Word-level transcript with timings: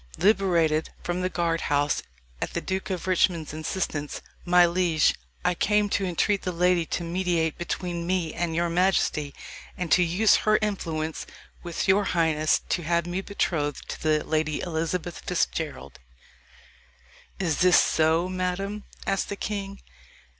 "Liberated 0.17 0.89
from 1.03 1.21
the 1.21 1.29
guard 1.29 1.61
house 1.61 2.01
at 2.41 2.55
the 2.55 2.59
Duke 2.59 2.89
of 2.89 3.05
Richmond's 3.05 3.53
instance, 3.53 4.23
my 4.43 4.65
liege, 4.65 5.13
I 5.45 5.53
came 5.53 5.89
to 5.89 6.03
entreat 6.05 6.41
the 6.41 6.51
Lady 6.51 6.81
Anne 6.81 6.87
to 6.87 7.03
mediate 7.03 7.55
between 7.59 8.07
me 8.07 8.33
and 8.33 8.55
your 8.55 8.67
majesty, 8.67 9.31
and 9.77 9.91
to 9.91 10.01
use 10.01 10.37
her 10.37 10.57
influence 10.59 11.27
with 11.61 11.87
your 11.87 12.03
highness 12.03 12.61
to 12.69 12.81
have 12.81 13.05
me 13.05 13.21
betrothed 13.21 13.87
to 13.89 14.01
the 14.01 14.23
Lady 14.23 14.59
Elizabeth 14.61 15.19
Fitzgerald." 15.19 15.99
"Is 17.37 17.57
this 17.59 17.79
so, 17.79 18.27
madam?" 18.27 18.85
asked 19.05 19.29
the 19.29 19.35
king. 19.35 19.81